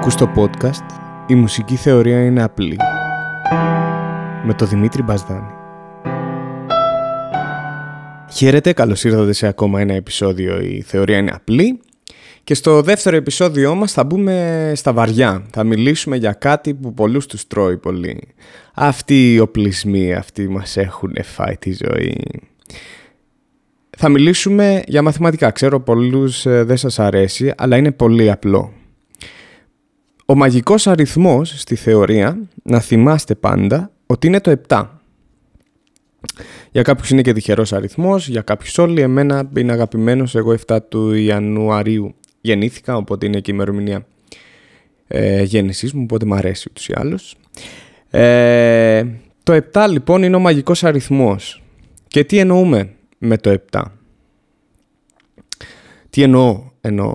[0.00, 0.86] Ακούς το podcast
[1.26, 2.76] «Η μουσική θεωρία είναι απλή»
[4.44, 5.50] με το Δημήτρη Μπασδάνη.
[8.32, 11.80] Χαίρετε, καλώς ήρθατε σε ακόμα ένα επεισόδιο «Η θεωρία είναι απλή»
[12.44, 15.46] και στο δεύτερο επεισόδιό μας θα μπούμε στα βαριά.
[15.50, 18.28] Θα μιλήσουμε για κάτι που πολλούς τους τρώει πολύ.
[18.74, 22.20] Αυτοί οι οπλισμοί, αυτοί μας έχουν φάει τη ζωή.
[23.98, 25.50] Θα μιλήσουμε για μαθηματικά.
[25.50, 28.72] Ξέρω πολλούς ε, δεν σας αρέσει, αλλά είναι πολύ απλό.
[30.30, 34.86] Ο μαγικός αριθμός στη θεωρία, να θυμάστε πάντα, ότι είναι το 7.
[36.70, 39.00] Για κάποιους είναι και τυχερός αριθμός, για κάποιους όλοι.
[39.00, 44.06] Εμένα είναι αγαπημένος, εγώ 7 του Ιανουαρίου γεννήθηκα, οπότε είναι και η ημερομηνία
[45.06, 47.36] ε, γέννησής μου, οπότε μου αρέσει ούτως ή άλλως.
[48.10, 49.04] Ε,
[49.42, 51.62] το 7 λοιπόν είναι ο μαγικός αριθμός.
[52.08, 53.82] Και τι εννοούμε με το 7.
[56.10, 57.14] Τι εννοώ, εννοώ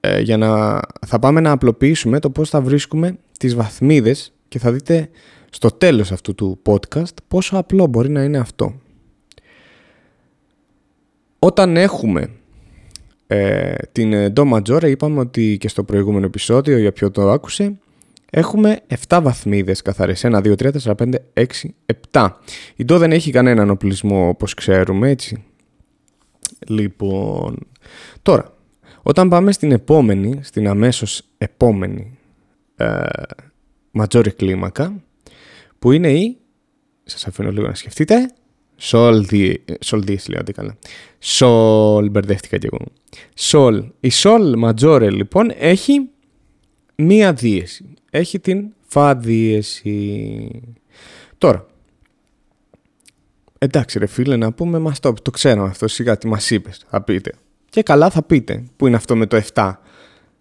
[0.00, 4.72] ε, για να θα πάμε να απλοποιήσουμε το πώς θα βρίσκουμε τις βαθμίδες και θα
[4.72, 5.08] δείτε
[5.50, 8.80] στο τέλος αυτού του podcast πόσο απλό μπορεί να είναι αυτό.
[11.38, 12.30] Όταν έχουμε
[13.26, 17.78] ε, την Do Majore είπαμε ότι και στο προηγούμενο επεισόδιο για ποιο το άκουσε
[18.30, 20.24] έχουμε 7 βαθμίδες καθαρές.
[20.24, 21.44] 1, 2, 3, 4, 5, 6,
[22.12, 22.28] 7
[22.76, 25.44] η Do δεν έχει κανέναν οπλισμό όπως ξέρουμε έτσι.
[26.66, 27.58] Λοιπόν
[28.22, 28.57] τώρα
[29.08, 32.18] όταν πάμε στην επόμενη, στην αμέσως επόμενη
[32.76, 33.02] ε,
[33.90, 35.02] ματζόρι κλίμακα,
[35.78, 36.38] που είναι η,
[37.04, 38.32] σας αφήνω λίγο να σκεφτείτε,
[38.80, 39.22] Sol,
[39.84, 40.78] sol λέω καλά.
[41.22, 42.84] Sol, μπερδεύτηκα κι εγώ.
[43.36, 43.88] Sol.
[44.00, 46.08] Η Sol Majore λοιπόν έχει
[46.96, 47.84] μία δίεση.
[48.10, 50.62] Έχει την Φα δίεση.
[51.38, 51.66] Τώρα,
[53.58, 57.02] εντάξει ρε φίλε να πούμε, μας το, το ξέρω αυτό σιγά τι μας είπες, θα
[57.02, 57.32] πείτε.
[57.68, 59.72] Και καλά θα πείτε που είναι αυτό με το 7.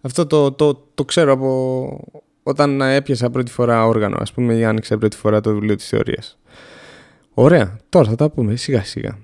[0.00, 4.98] Αυτό το, το, το ξέρω από όταν έπιασα πρώτη φορά όργανο, ας πούμε, ή άνοιξα
[4.98, 6.38] πρώτη φορά το βιβλίο της θεωρίας.
[7.34, 9.18] Ωραία, τώρα θα τα πούμε σιγά σιγά.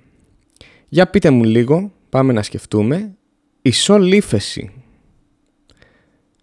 [0.88, 3.16] Για πείτε μου λίγο, πάμε να σκεφτούμε,
[3.62, 4.70] η σολ ύφεση.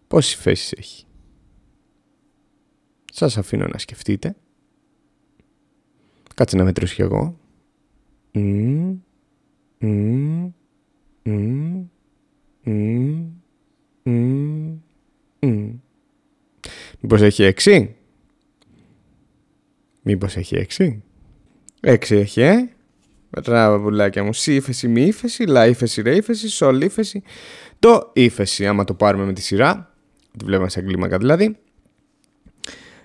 [0.07, 1.05] Πόσες θέσεις έχει;
[3.11, 4.35] Σας αφήνω να σκεφτείτε.
[6.35, 7.37] Κάτσε να μετρήσω κι εγώ.
[8.33, 8.97] Mm,
[9.81, 10.49] mm,
[11.29, 11.85] Mm,
[12.65, 13.25] mm,
[15.41, 15.73] mm,
[16.99, 17.95] Μήπως έχει έξι;
[20.01, 21.03] Μήπως έχει έξι;
[21.81, 22.69] Έξι έχει, ε;
[23.29, 24.33] Μπράβο, πουλάκια μου.
[24.33, 27.23] Σι ύφεση, μη ύφεση, λα ύφεση, ρε ύφεση, σολ ύφεση.
[27.79, 29.93] Το ύφεση, άμα το πάρουμε με τη σειρά.
[30.37, 31.57] Τη βλέπουμε σε κλίμακα δηλαδή.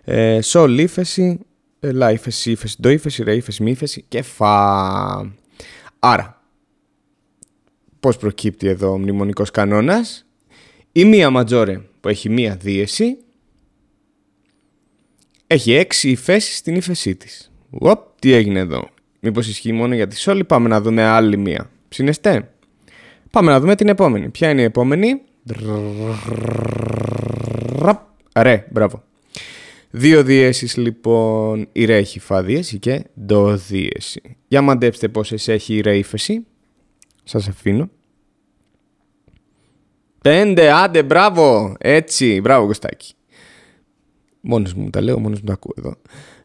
[0.04, 1.40] Ε, σολ ύφεση,
[1.80, 4.52] ε, λα ύφεση, ύφεση, το ύφεση, ρε ύφεση, μη ύφεση και φα.
[5.98, 6.43] Άρα,
[8.04, 10.26] πώς προκύπτει εδώ ο μνημονικός κανόνας.
[10.92, 13.16] Η μία ματζόρε που έχει μία δίεση
[15.46, 17.52] έχει έξι υφέσεις στην ύφεσή της.
[17.70, 18.88] Οπ, τι έγινε εδώ.
[19.20, 21.70] Μήπως ισχύει μόνο για τη σόλη, πάμε να δούμε άλλη μία.
[21.88, 22.50] Ψινεστέ.
[23.30, 24.28] Πάμε να δούμε την επόμενη.
[24.28, 25.20] Ποια είναι η επόμενη;
[28.36, 29.02] Ρε, μπράβο.
[29.90, 34.36] Δύο δίεσεις λοιπόν, η ρε έχει φα δίεση και ντο δίεση.
[34.48, 36.46] Για μαντέψτε πόσες έχει η ρε ύφεση.
[37.24, 37.90] Σας αφήνω.
[40.22, 41.74] Πέντε, άντε, μπράβο.
[41.78, 43.14] Έτσι, μπράβο Κωστάκη.
[44.40, 45.96] Μόνος μου τα λέω, μόνος μου τα ακούω εδώ.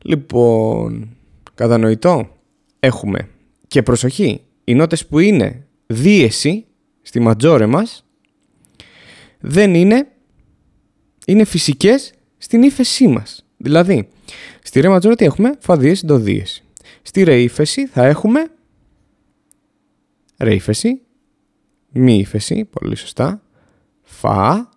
[0.01, 1.17] Λοιπόν,
[1.56, 2.29] κατανοητό.
[2.79, 3.29] Έχουμε
[3.67, 4.41] και προσοχή.
[4.63, 6.66] Οι νότες που είναι δίεση
[7.01, 8.06] στη ματζόρε μας
[9.40, 10.07] δεν είναι,
[11.25, 13.46] είναι φυσικές στην ύφεσή μας.
[13.57, 14.07] Δηλαδή,
[14.63, 16.63] στη ρε ματζόρε τι έχουμε, φα δίεση, το δίεση.
[17.01, 18.51] Στη ρε ύφεση θα έχουμε
[20.40, 21.02] ρε ύφεση,
[21.90, 23.42] μη ύφεση, πολύ σωστά,
[24.02, 24.70] φα.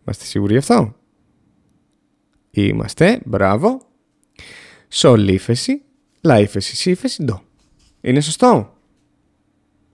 [0.00, 0.94] Είμαστε σίγουροι γι' αυτό;
[2.50, 3.80] Είμαστε, μπράβο.
[4.88, 5.82] Σολ ύφεση,
[6.20, 7.42] λα ύφεση, σι ύφεση, ντο.
[8.00, 8.78] Είναι σωστό;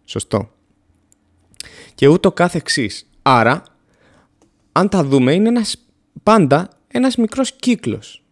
[0.04, 0.50] Σωστό.
[1.94, 2.90] Και ούτω κάθε εξή.
[3.22, 3.62] Άρα,
[4.72, 5.86] αν τα δούμε, είναι ένας,
[6.22, 8.24] πάντα ένας μικρός κύκλος.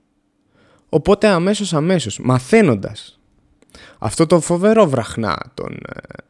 [0.88, 3.20] Οπότε αμέσως αμέσως, μαθαίνοντας
[3.98, 6.27] αυτό το φοβερό βραχνά των, ε, ε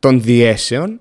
[0.00, 1.00] των διέσεων,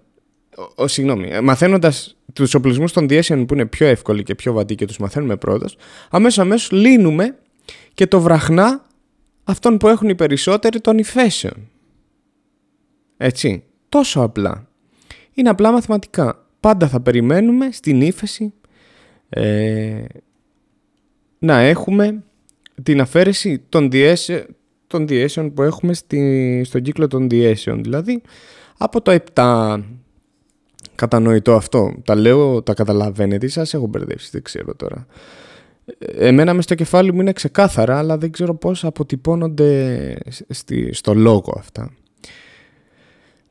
[0.76, 4.76] ο, συγγνώμη, ε, μαθαίνοντας τους οπλισμούς των διέσεων που είναι πιο εύκολοι και πιο βατοί
[4.76, 5.78] και τους μαθαίνουμε πρώτος,
[6.10, 7.38] αμέσως αμέσως λύνουμε
[7.94, 8.86] και το βραχνά
[9.44, 11.70] αυτών που έχουν οι περισσότεροι των υφέσεων.
[13.18, 13.64] Έτσι.
[13.90, 14.68] Τόσο απλά.
[15.34, 16.48] Είναι απλά μαθηματικά.
[16.60, 18.54] Πάντα θα περιμένουμε στην ύφεση
[19.30, 20.04] ε,
[21.40, 22.24] να έχουμε
[22.84, 24.46] την αφαίρεση των, διέσεων,
[24.88, 27.84] των διέσεων που έχουμε στη, στον κύκλο των διέσεων.
[27.84, 28.22] Δηλαδή
[28.82, 29.82] από το 7
[30.96, 31.94] κατανοητό αυτό.
[32.06, 35.06] Τα λέω, τα καταλαβαίνετε, σας έχω μπερδέψει, δεν ξέρω τώρα.
[36.00, 40.18] Ε, εμένα μες στο κεφάλι μου είναι ξεκάθαρα, αλλά δεν ξέρω πώς αποτυπώνονται
[40.50, 41.92] στη, στο λόγο αυτά.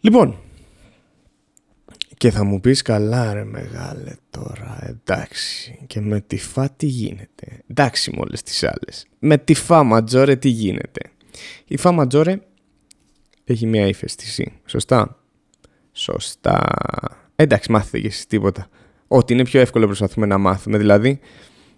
[0.00, 0.38] Λοιπόν,
[2.16, 5.78] και θα μου πεις καλά ρε μεγάλε τώρα, εντάξει.
[5.86, 9.06] Και με τη φά τι γίνεται; Εντάξει με όλες τις άλλες.
[9.18, 11.00] Με τη φά ματζόρε τι γίνεται;
[11.66, 12.40] Η φά ματζόρε
[13.52, 14.52] έχει μια ύφαιστηση.
[14.66, 15.18] Σωστά.
[15.92, 16.64] Σωστά.
[17.36, 18.68] Εντάξει μάθετε και εσείς τίποτα.
[19.08, 20.78] Ό,τι είναι πιο εύκολο προσπαθούμε να μάθουμε.
[20.78, 21.20] Δηλαδή,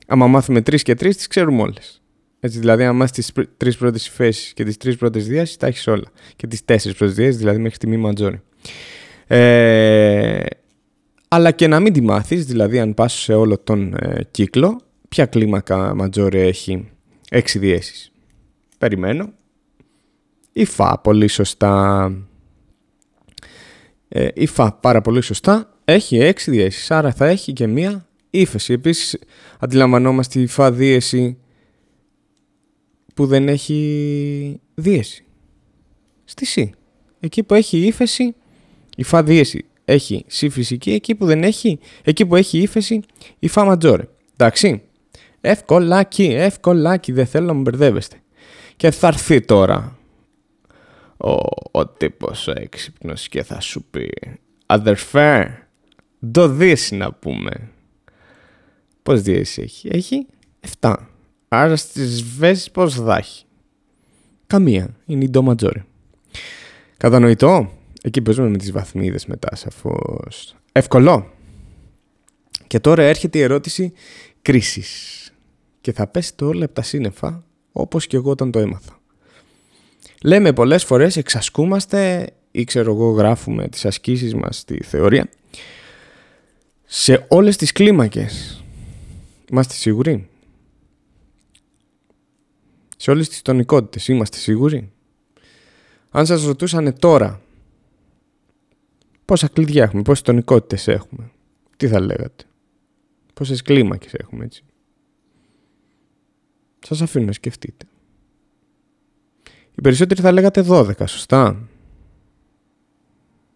[0.07, 2.03] άμα μάθουμε τρεις και τρεις, τις ξέρουμε όλες.
[2.41, 5.87] Έτσι, δηλαδή, αν μάθει τις τρεις πρώτες υφέσεις και τις τρεις πρώτες διάσεις, τα έχεις
[5.87, 6.11] όλα.
[6.37, 8.43] Και τις τέσσερις πρώτες διάσεις, δηλαδή μέχρι τη μη ματζόρε.
[9.27, 10.45] Ε,
[11.29, 15.27] αλλά και να μην τη μάθεις, δηλαδή αν πας σε όλο τον ε, κύκλο, ποια
[15.27, 16.89] κλίμακα ματζόρε έχει
[17.31, 18.13] 6 διέσεις.
[18.79, 19.33] Περιμένω.
[20.53, 22.13] Η Φα πολύ σωστά.
[24.09, 28.73] Ε, η Φα πάρα πολύ σωστά έχει 6 διέσεις, άρα θα έχει και μία ύφεση.
[28.73, 29.19] Επίσης
[29.59, 31.39] αντιλαμβανόμαστε η Φα δίεση
[33.15, 35.25] που δεν έχει δίεση.
[36.25, 36.73] Στη Σι.
[37.21, 38.35] Εκεί που έχει ύφεση
[38.97, 43.01] η φα δίεση έχει σι φυσική, εκεί που δεν έχει, εκεί που έχει ύφεση
[43.39, 44.09] η φα ματζόρε.
[44.37, 44.83] Εντάξει.
[45.41, 48.17] Εύκολάκι, εύκολάκι, δεν θέλω να μου μπερδεύεστε.
[48.77, 49.99] Και θα έρθει τώρα
[51.21, 51.39] ο,
[51.71, 54.11] ο τύπος ο έξυπνος και θα σου πει
[54.67, 55.59] Αδερφέ,
[56.33, 57.71] το δύση να πούμε.
[59.03, 60.27] Πώς δύση έχει; Έχει
[60.81, 60.95] 7.
[61.49, 63.45] Άρα στις βέσεις πώς θα έχει;
[64.47, 64.97] Καμία.
[65.07, 65.85] Είναι η ντο ματζόρε.
[66.97, 67.73] Κατανοητό.
[68.03, 70.57] Εκεί παίζουμε με τις βαθμίδες μετά σαφώς.
[70.73, 71.33] Εύκολο.
[72.67, 73.93] Και τώρα έρχεται η ερώτηση
[74.43, 75.33] κρίσης.
[75.81, 79.00] Και θα πέσετε όλα από τα σύννεφα, όπως και εγώ όταν το έμαθα.
[80.25, 85.29] Λέμε πολλές φορές εξασκούμαστε ή ξέρω εγώ γράφουμε τις ασκήσεις μας στη θεωρία
[86.85, 88.65] σε όλες τις κλίμακες.
[89.51, 90.29] Είμαστε σίγουροι;
[92.97, 94.93] Σε όλες τις τονικότητες είμαστε σίγουροι;
[96.11, 97.41] Αν σας ρωτούσανε τώρα
[99.25, 101.31] Πόσα κλειδιά έχουμε, πόσες τονικότητες έχουμε.
[101.77, 102.45] Τι θα λέγατε;
[103.35, 104.65] Πόσες κλίμακες έχουμε έτσι;
[106.87, 107.85] Σας αφήνω να σκεφτείτε.
[109.81, 111.69] Οι περισσότεροι θα λέγατε 12, σωστά;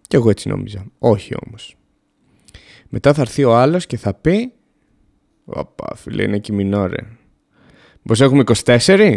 [0.00, 0.87] Κι εγώ έτσι νόμιζα.
[0.99, 1.76] Όχι όμως.
[2.88, 4.53] Μετά θα έρθει ο άλλος και θα πει
[5.44, 7.06] Οπα φίλε είναι και μινόρε.
[8.03, 9.17] Πως έχουμε 24?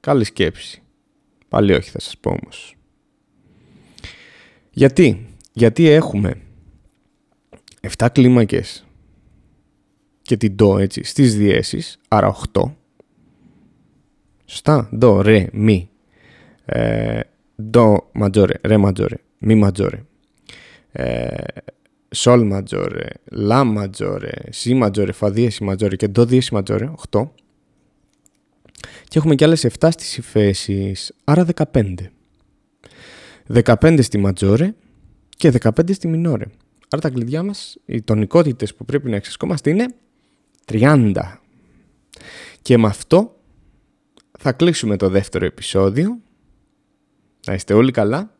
[0.00, 0.82] Καλή σκέψη.
[1.48, 2.76] Πάλι όχι θα σας πω όμως.
[4.70, 6.40] Γιατί γιατί έχουμε
[7.98, 8.86] 7 κλίμακες
[10.22, 12.74] και την ντο έτσι στις διέσεις, άρα 8.
[14.44, 15.86] Σωστά, ντο, ρε, μη.
[16.72, 17.20] Ε,
[17.62, 20.04] ντο ματζόρε, ρε ματζόρε, μη ματζόρε.
[20.92, 21.36] Ε,
[22.10, 27.28] σολ ματζόρε, λα ματζόρε, σι ματζόρε, φα δίεση ματζόρε και ντο δίεση ματζόρε, 8.
[29.08, 31.94] Και έχουμε και άλλες 7 στις υφέσεις, άρα 15.
[33.64, 34.74] 15 στη ματζόρε
[35.28, 36.44] και 15 στη μινόρε.
[36.90, 39.94] Άρα τα κλειδιά μας, οι τονικότητες που πρέπει να εξασκόμαστε είναι
[40.64, 41.12] 30.
[42.62, 43.36] Και με αυτό
[44.38, 46.18] θα κλείσουμε το δεύτερο επεισόδιο.
[47.46, 48.30] Να είστε όλοι καλά.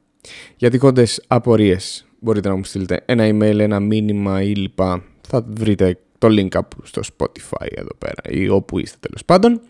[0.57, 5.03] Για τυχόντες απορίες μπορείτε να μου στείλετε ένα email, ένα μήνυμα ή λοιπά.
[5.29, 9.61] Θα βρείτε το link κάπου στο Spotify εδώ πέρα ή όπου είστε τέλος πάντων.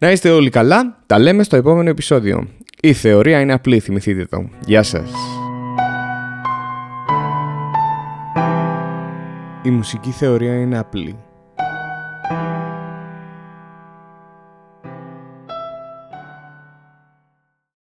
[0.00, 1.02] Να είστε όλοι καλά.
[1.06, 2.48] Τα λέμε στο επόμενο επεισόδιο.
[2.80, 4.48] Η θεωρία είναι απλή, θυμηθείτε το.
[4.66, 5.10] Γεια σας.
[9.62, 11.18] Η μουσική θεωρία είναι απλή.